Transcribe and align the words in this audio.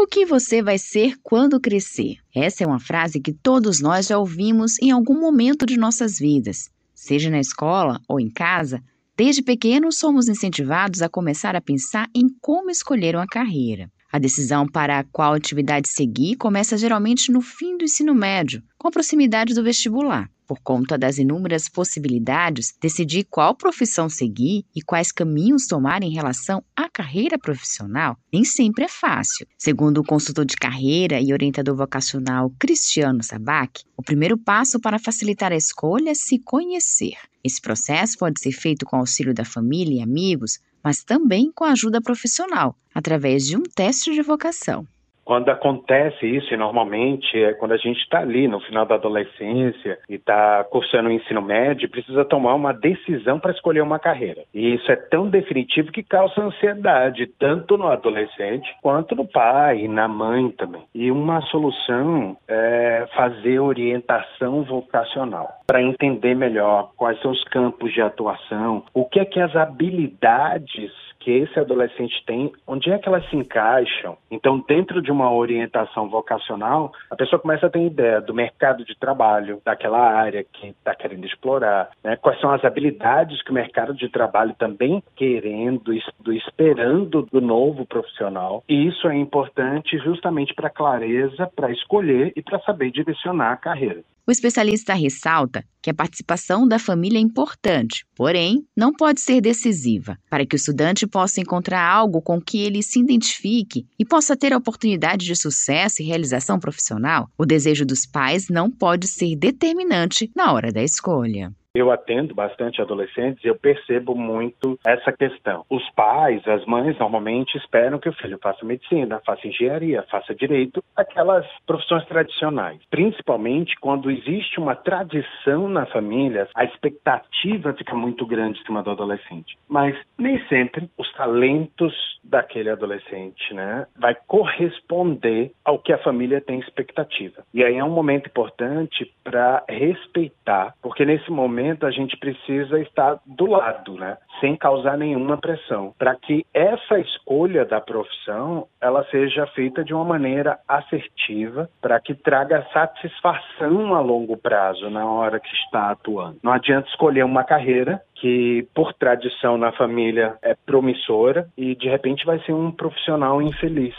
O 0.00 0.06
que 0.06 0.24
você 0.24 0.62
vai 0.62 0.78
ser 0.78 1.16
quando 1.24 1.58
crescer? 1.58 2.18
Essa 2.32 2.62
é 2.62 2.66
uma 2.68 2.78
frase 2.78 3.18
que 3.20 3.32
todos 3.32 3.80
nós 3.80 4.06
já 4.06 4.16
ouvimos 4.16 4.78
em 4.80 4.92
algum 4.92 5.18
momento 5.18 5.66
de 5.66 5.76
nossas 5.76 6.20
vidas, 6.20 6.70
seja 6.94 7.28
na 7.28 7.40
escola 7.40 8.00
ou 8.06 8.20
em 8.20 8.30
casa. 8.30 8.80
Desde 9.16 9.42
pequenos, 9.42 9.98
somos 9.98 10.28
incentivados 10.28 11.02
a 11.02 11.08
começar 11.08 11.56
a 11.56 11.60
pensar 11.60 12.08
em 12.14 12.28
como 12.40 12.70
escolher 12.70 13.16
uma 13.16 13.26
carreira. 13.26 13.90
A 14.12 14.20
decisão 14.20 14.68
para 14.68 15.02
qual 15.02 15.34
atividade 15.34 15.88
seguir 15.88 16.36
começa 16.36 16.78
geralmente 16.78 17.32
no 17.32 17.40
fim 17.40 17.76
do 17.76 17.82
ensino 17.82 18.14
médio, 18.14 18.62
com 18.78 18.86
a 18.86 18.92
proximidade 18.92 19.52
do 19.52 19.64
vestibular. 19.64 20.30
Por 20.48 20.60
conta 20.60 20.96
das 20.96 21.18
inúmeras 21.18 21.68
possibilidades, 21.68 22.74
decidir 22.80 23.24
qual 23.24 23.54
profissão 23.54 24.08
seguir 24.08 24.64
e 24.74 24.80
quais 24.80 25.12
caminhos 25.12 25.66
tomar 25.66 26.02
em 26.02 26.10
relação 26.10 26.64
à 26.74 26.88
carreira 26.88 27.38
profissional 27.38 28.16
nem 28.32 28.42
sempre 28.44 28.84
é 28.84 28.88
fácil. 28.88 29.46
Segundo 29.58 29.98
o 29.98 30.04
consultor 30.04 30.46
de 30.46 30.56
carreira 30.56 31.20
e 31.20 31.34
orientador 31.34 31.76
vocacional 31.76 32.50
Cristiano 32.58 33.22
Sabac, 33.22 33.82
o 33.94 34.02
primeiro 34.02 34.38
passo 34.38 34.80
para 34.80 34.98
facilitar 34.98 35.52
a 35.52 35.56
escolha 35.56 36.12
é 36.12 36.14
se 36.14 36.38
conhecer. 36.38 37.18
Esse 37.44 37.60
processo 37.60 38.16
pode 38.16 38.40
ser 38.40 38.52
feito 38.52 38.86
com 38.86 38.96
auxílio 38.96 39.34
da 39.34 39.44
família 39.44 39.98
e 39.98 40.02
amigos, 40.02 40.60
mas 40.82 41.04
também 41.04 41.52
com 41.54 41.64
ajuda 41.64 42.00
profissional, 42.00 42.74
através 42.94 43.46
de 43.46 43.54
um 43.54 43.62
teste 43.62 44.14
de 44.14 44.22
vocação. 44.22 44.86
Quando 45.28 45.50
acontece 45.50 46.24
isso, 46.24 46.54
e 46.54 46.56
normalmente 46.56 47.36
é 47.36 47.52
quando 47.52 47.72
a 47.72 47.76
gente 47.76 47.98
está 47.98 48.20
ali 48.20 48.48
no 48.48 48.60
final 48.60 48.86
da 48.86 48.94
adolescência 48.94 49.98
e 50.08 50.14
está 50.14 50.64
cursando 50.64 51.10
o 51.10 51.12
ensino 51.12 51.42
médio, 51.42 51.90
precisa 51.90 52.24
tomar 52.24 52.54
uma 52.54 52.72
decisão 52.72 53.38
para 53.38 53.52
escolher 53.52 53.82
uma 53.82 53.98
carreira. 53.98 54.44
E 54.54 54.72
isso 54.72 54.90
é 54.90 54.96
tão 54.96 55.28
definitivo 55.28 55.92
que 55.92 56.02
causa 56.02 56.40
ansiedade, 56.40 57.26
tanto 57.38 57.76
no 57.76 57.88
adolescente 57.88 58.74
quanto 58.80 59.14
no 59.14 59.28
pai 59.28 59.80
e 59.80 59.88
na 59.88 60.08
mãe 60.08 60.48
também. 60.52 60.84
E 60.94 61.10
uma 61.10 61.42
solução 61.42 62.34
é 62.48 63.06
fazer 63.14 63.60
orientação 63.60 64.62
vocacional 64.62 65.58
para 65.66 65.82
entender 65.82 66.34
melhor 66.34 66.92
quais 66.96 67.20
são 67.20 67.32
os 67.32 67.44
campos 67.44 67.92
de 67.92 68.00
atuação, 68.00 68.82
o 68.94 69.04
que 69.04 69.20
é 69.20 69.26
que 69.26 69.38
as 69.38 69.54
habilidades 69.54 70.90
que 71.20 71.32
esse 71.32 71.58
adolescente 71.58 72.24
tem, 72.24 72.50
onde 72.66 72.90
é 72.90 72.98
que 72.98 73.08
elas 73.08 73.28
se 73.28 73.36
encaixam. 73.36 74.16
Então, 74.30 74.64
dentro 74.66 75.02
de 75.02 75.10
uma 75.10 75.17
orientação 75.30 76.08
vocacional, 76.08 76.92
a 77.10 77.16
pessoa 77.16 77.40
começa 77.40 77.66
a 77.66 77.70
ter 77.70 77.84
ideia 77.84 78.20
do 78.20 78.34
mercado 78.34 78.84
de 78.84 78.98
trabalho, 78.98 79.60
daquela 79.64 79.98
área 79.98 80.44
que 80.44 80.68
está 80.68 80.94
querendo 80.94 81.26
explorar, 81.26 81.90
né? 82.02 82.16
quais 82.16 82.40
são 82.40 82.50
as 82.50 82.64
habilidades 82.64 83.42
que 83.42 83.50
o 83.50 83.54
mercado 83.54 83.94
de 83.94 84.08
trabalho 84.08 84.54
também 84.58 85.02
querendo, 85.16 85.92
esperando 86.32 87.22
do 87.22 87.40
novo 87.40 87.86
profissional. 87.86 88.62
E 88.68 88.86
isso 88.86 89.08
é 89.08 89.16
importante 89.16 89.98
justamente 89.98 90.54
para 90.54 90.70
clareza, 90.70 91.50
para 91.54 91.70
escolher 91.70 92.32
e 92.36 92.42
para 92.42 92.60
saber 92.60 92.90
direcionar 92.90 93.52
a 93.52 93.56
carreira. 93.56 94.02
O 94.28 94.30
especialista 94.30 94.92
ressalta 94.92 95.64
que 95.80 95.88
a 95.88 95.94
participação 95.94 96.68
da 96.68 96.78
família 96.78 97.16
é 97.16 97.22
importante, 97.22 98.04
porém, 98.14 98.62
não 98.76 98.92
pode 98.92 99.22
ser 99.22 99.40
decisiva. 99.40 100.18
Para 100.28 100.44
que 100.44 100.54
o 100.54 100.58
estudante 100.58 101.06
possa 101.06 101.40
encontrar 101.40 101.80
algo 101.80 102.20
com 102.20 102.38
que 102.38 102.58
ele 102.58 102.82
se 102.82 103.00
identifique 103.00 103.86
e 103.98 104.04
possa 104.04 104.36
ter 104.36 104.52
a 104.52 104.58
oportunidade 104.58 105.24
de 105.24 105.34
sucesso 105.34 106.02
e 106.02 106.04
realização 106.04 106.60
profissional, 106.60 107.30
o 107.38 107.46
desejo 107.46 107.86
dos 107.86 108.04
pais 108.04 108.50
não 108.50 108.70
pode 108.70 109.08
ser 109.08 109.34
determinante 109.34 110.30
na 110.36 110.52
hora 110.52 110.70
da 110.70 110.82
escolha. 110.82 111.50
Eu 111.78 111.92
atendo 111.92 112.34
bastante 112.34 112.82
adolescentes 112.82 113.44
e 113.44 113.46
eu 113.46 113.54
percebo 113.54 114.12
muito 114.16 114.76
essa 114.84 115.12
questão. 115.12 115.64
Os 115.70 115.88
pais, 115.90 116.42
as 116.48 116.64
mães, 116.66 116.98
normalmente 116.98 117.56
esperam 117.56 118.00
que 118.00 118.08
o 118.08 118.12
filho 118.12 118.36
faça 118.42 118.66
medicina, 118.66 119.22
faça 119.24 119.46
engenharia, 119.46 120.02
faça 120.10 120.34
direito, 120.34 120.82
aquelas 120.96 121.46
profissões 121.64 122.04
tradicionais. 122.06 122.80
Principalmente 122.90 123.76
quando 123.80 124.10
existe 124.10 124.58
uma 124.58 124.74
tradição 124.74 125.68
na 125.68 125.86
família, 125.86 126.48
a 126.52 126.64
expectativa 126.64 127.72
fica 127.74 127.94
muito 127.94 128.26
grande 128.26 128.58
em 128.58 128.64
cima 128.64 128.82
do 128.82 128.90
adolescente. 128.90 129.56
Mas 129.68 129.96
nem 130.18 130.44
sempre 130.48 130.90
os 130.98 131.12
talentos 131.12 131.94
daquele 132.24 132.70
adolescente, 132.70 133.54
né, 133.54 133.86
vai 133.96 134.16
corresponder 134.26 135.52
ao 135.64 135.78
que 135.78 135.92
a 135.92 135.98
família 135.98 136.40
tem 136.40 136.58
expectativa. 136.58 137.44
E 137.54 137.62
aí 137.64 137.76
é 137.76 137.84
um 137.84 137.90
momento 137.90 138.26
importante 138.26 139.10
para 139.22 139.62
respeitar, 139.68 140.74
porque 140.82 141.04
nesse 141.04 141.30
momento 141.30 141.67
momento 141.68 141.86
a 141.86 141.90
gente 141.90 142.16
precisa 142.16 142.80
estar 142.80 143.18
do 143.26 143.46
lado, 143.46 143.94
né? 143.94 144.16
Sem 144.40 144.56
causar 144.56 144.96
nenhuma 144.96 145.36
pressão, 145.36 145.94
para 145.98 146.14
que 146.14 146.46
essa 146.54 146.98
escolha 146.98 147.64
da 147.64 147.80
profissão 147.80 148.66
ela 148.80 149.04
seja 149.10 149.46
feita 149.48 149.84
de 149.84 149.92
uma 149.92 150.04
maneira 150.04 150.58
assertiva, 150.66 151.68
para 151.80 152.00
que 152.00 152.14
traga 152.14 152.66
satisfação 152.72 153.94
a 153.94 154.00
longo 154.00 154.36
prazo 154.36 154.88
na 154.88 155.04
hora 155.04 155.40
que 155.40 155.52
está 155.54 155.90
atuando. 155.90 156.38
Não 156.42 156.52
adianta 156.52 156.88
escolher 156.88 157.24
uma 157.24 157.44
carreira 157.44 158.00
que 158.14 158.66
por 158.74 158.92
tradição 158.94 159.58
na 159.58 159.72
família 159.72 160.36
é 160.42 160.54
promissora 160.54 161.48
e 161.56 161.74
de 161.74 161.88
repente 161.88 162.24
vai 162.24 162.38
ser 162.40 162.52
um 162.52 162.70
profissional 162.70 163.40
infeliz. 163.42 163.94